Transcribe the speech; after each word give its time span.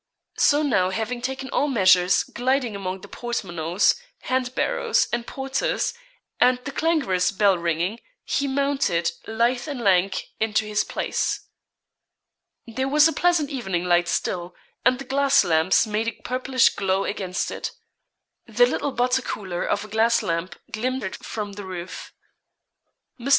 So 0.39 0.63
now 0.63 0.89
having 0.89 1.21
taken 1.21 1.51
all 1.51 1.67
measures, 1.67 2.23
gliding 2.23 2.75
among 2.75 3.01
the 3.01 3.07
portmanteaus, 3.07 3.93
hand 4.21 4.55
barrows, 4.55 5.07
and 5.13 5.27
porters, 5.27 5.93
and 6.39 6.57
the 6.65 6.71
clangorous 6.71 7.31
bell 7.31 7.55
ringing, 7.55 7.99
he 8.25 8.47
mounted, 8.47 9.11
lithe 9.27 9.67
and 9.67 9.79
lank, 9.79 10.29
into 10.39 10.65
his 10.65 10.83
place. 10.83 11.45
There 12.65 12.87
was 12.87 13.07
a 13.07 13.13
pleasant 13.13 13.51
evening 13.51 13.83
light 13.85 14.07
still, 14.07 14.55
and 14.83 14.97
the 14.97 15.05
gas 15.05 15.43
lamps 15.43 15.85
made 15.85 16.07
a 16.07 16.19
purplish 16.23 16.69
glow 16.69 17.03
against 17.03 17.51
it. 17.51 17.69
The 18.47 18.65
little 18.65 18.91
butter 18.93 19.21
cooler 19.21 19.63
of 19.63 19.85
a 19.85 19.87
glass 19.87 20.23
lamp 20.23 20.55
glimmered 20.71 21.15
from 21.17 21.53
the 21.53 21.63
roof. 21.63 22.11
Mr. 23.19 23.29